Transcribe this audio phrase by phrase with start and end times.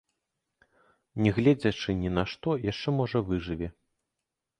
[1.25, 3.67] Не гледзячы ні на што, яшчэ можа выжыве.